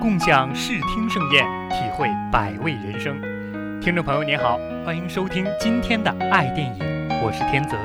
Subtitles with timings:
[0.00, 3.20] 共享视听盛宴，体会百味人生。
[3.80, 4.56] 听众朋友您好，
[4.86, 7.76] 欢迎收听今天的爱电影，我是天泽。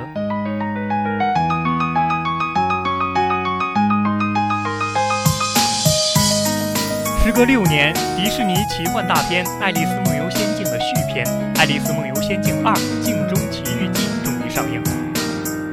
[7.23, 11.26] 时隔六年，迪士尼奇幻大片《爱丽丝梦游仙境》的续篇
[11.59, 14.84] 《爱丽丝梦游仙境二：镜中奇遇记》终于上映。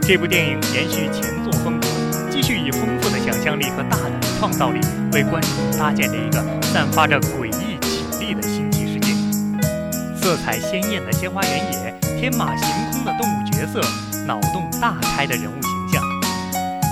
[0.01, 1.87] 这部电影延续前作风格，
[2.31, 4.81] 继续以丰富的想象力和大胆的创造力，
[5.13, 9.13] 为观众搭建了一个散发着诡异绮丽的新奇世界。
[10.15, 13.81] 色彩鲜艳的鲜花原野，天马行空的动物角色，
[14.27, 16.03] 脑洞大开的人物形象。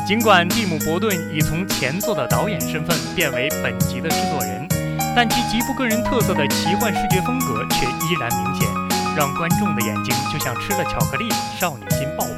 [0.06, 4.66] 尽管蒂姆·伯顿已从前作的导演身份变为本集的制作人，
[5.14, 8.66] 但其极富个人特色的奇幻视觉风格却依然明显，
[9.16, 11.28] 让观众的眼睛就像吃了巧克力，
[11.60, 12.37] 少女心爆棚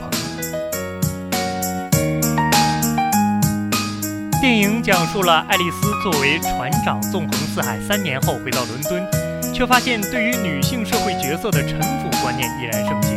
[4.41, 13.17] 电影讲述了爱丽丝作为船长纵横四海三年后回到伦敦，却发现对于女性社会角色的臣服观念依然盛行，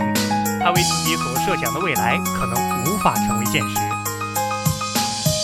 [0.59, 3.77] 她为自己所设想的未来可能无法成为现实。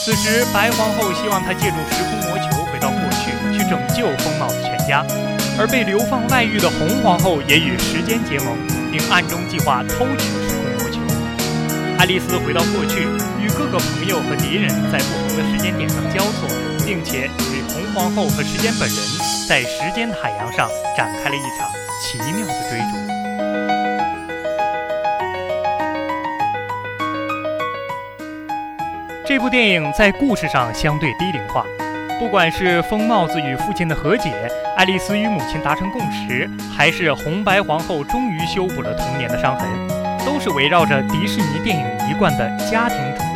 [0.03, 5.05] 此时，白皇后希望她借助时空魔球回到过去，去拯救疯帽子全家；
[5.57, 8.53] 而被流放外域的红皇后也与时间结盟，
[8.91, 10.38] 并暗中计划偷取。
[11.99, 13.01] 爱丽丝回到过去，
[13.41, 16.47] 与各个朋友和敌人在不同的时间点上交错，
[16.85, 18.97] 并且与红皇后和时间本人
[19.49, 21.69] 在时间的海洋上展开了一场
[22.01, 22.95] 奇妙的追逐。
[29.27, 31.65] 这部电影在故事上相对低龄化，
[32.17, 34.31] 不管是疯帽子与父亲的和解，
[34.77, 39.67] 爱丽丝与母亲达成共识，还是红白皇后终于修补了童年的伤痕，
[40.25, 43.29] 都是围绕着迪士尼电影一贯的家庭主题。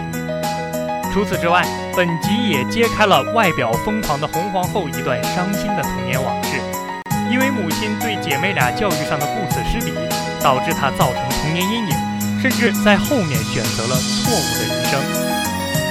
[1.14, 1.64] 除此之外，
[1.96, 6.58] 本集也揭开了外表疯狂的红皇后一段伤心的童年往事，
[7.30, 9.94] 因为母亲对姐妹俩教育上的顾此失彼，
[10.42, 11.96] 导致她造成童年阴影，
[12.42, 15.00] 甚至在后面选择了错误的人生。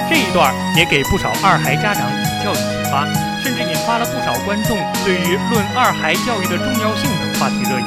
[0.09, 3.07] 这一段也给不少二孩家长以教育启发，
[3.41, 7.85] 甚至引发了不少观众对于论二孩教育的重要性等话题热议。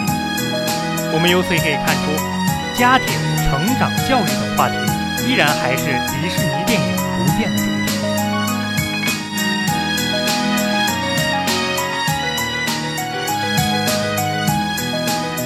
[1.13, 2.17] 我们由此也可以看出，
[2.77, 4.77] 家庭、成长、教育等话题
[5.27, 7.97] 依然还是迪士尼电影不变的主题。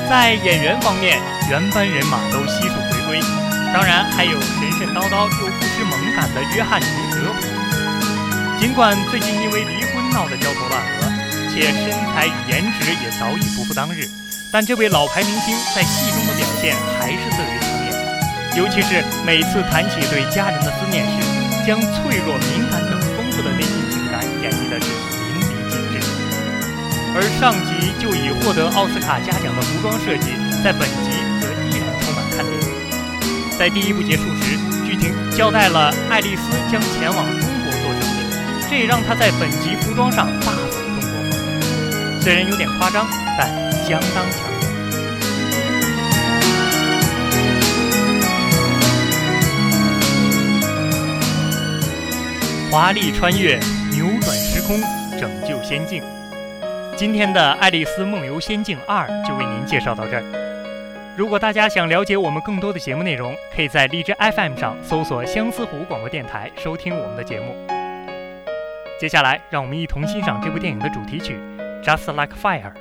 [0.08, 3.20] 在演员方面，原班人马都悉数回归，
[3.72, 7.46] 当然还有神神叨叨又不失萌感的约翰尼·德普。
[8.58, 11.06] 尽管最近因为离婚闹得焦头烂额，
[11.48, 14.08] 且身材与颜值也早已不复当日，
[14.50, 16.99] 但这位老牌明星在戏中的表现还。
[18.56, 21.22] 尤其是每次谈起对家人的思念时，
[21.66, 24.86] 将脆弱、敏感等丰富的内心情感演绎的是
[25.24, 26.00] 淋漓尽致。
[27.14, 32.52] 而上集就已获得奥斯卡嘉奖的服装设计，在本集则依然充满看点。
[33.56, 42.20] 在第一部结束时，剧情交代了爱丽丝将前往中国做生意，这也让她在本集服装上大走中国风。
[42.20, 43.06] 虽然有点夸张，
[43.38, 43.48] 但
[43.86, 44.49] 相当强
[52.70, 53.58] 华丽穿越，
[53.90, 54.80] 扭转时空，
[55.18, 56.04] 拯救仙境。
[56.96, 61.14] 今天的《爱丽丝梦游仙境二》就为您介绍到这儿。
[61.18, 67.56] 如果大家想了解我们更多的节目内容，可以在荔枝 FM 上搜索相思湖广播电台收听我们的节目。
[69.00, 71.36] 接下来，让我们一同欣赏这部电影的主题曲
[71.82, 72.72] 《Just Like Fire》。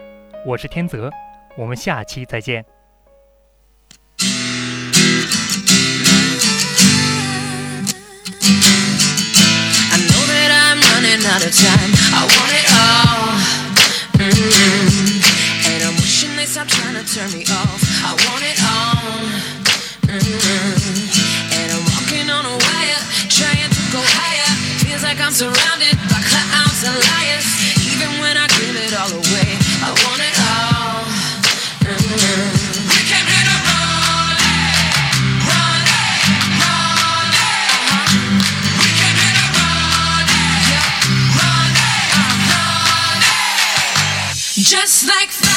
[0.46, 1.10] 我是天泽，
[1.58, 2.64] 我们下期再见。
[11.52, 11.92] Time.
[12.14, 13.34] I want it all.
[14.22, 17.82] mm And I'm wishing they stop trying to turn me off.
[18.06, 19.26] I want it all.
[20.06, 21.10] mm
[21.58, 23.02] And I'm walking on a wire,
[23.34, 24.52] trying to go higher.
[24.86, 27.48] Feels like I'm surrounded by clowns and liars.
[27.82, 29.50] Even when I give it all away,
[29.82, 30.39] I want it
[44.70, 45.49] Just like